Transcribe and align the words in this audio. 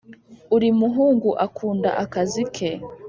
uri 0.55 0.69
muhungu 0.79 1.29
akunda 1.45 1.89
akazi 2.03 2.43
ke 2.55 2.71